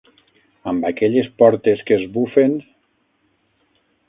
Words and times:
Amb 0.71 0.87
aquelles 0.89 1.29
portes 1.43 1.85
que 1.91 1.99
es 1.99 2.09
bufen 2.17 2.57